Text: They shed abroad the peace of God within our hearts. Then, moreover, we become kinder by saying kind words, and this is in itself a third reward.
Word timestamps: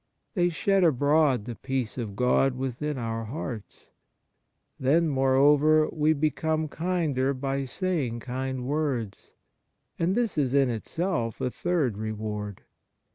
They 0.33 0.49
shed 0.49 0.83
abroad 0.83 1.45
the 1.45 1.53
peace 1.53 1.95
of 1.95 2.15
God 2.15 2.55
within 2.55 2.97
our 2.97 3.25
hearts. 3.25 3.89
Then, 4.79 5.07
moreover, 5.09 5.89
we 5.89 6.13
become 6.13 6.67
kinder 6.69 7.35
by 7.35 7.65
saying 7.65 8.21
kind 8.21 8.65
words, 8.65 9.33
and 9.99 10.15
this 10.15 10.39
is 10.39 10.55
in 10.55 10.71
itself 10.71 11.39
a 11.39 11.51
third 11.51 11.99
reward. 11.99 12.63